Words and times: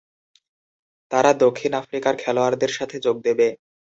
তারা 1.11 1.31
দক্ষিণ 1.43 1.71
আফ্রিকার 1.81 2.13
খেলোয়াড়দের 2.21 2.71
সাথে 2.77 2.97
যোগ 3.05 3.15
দেবে। 3.27 3.47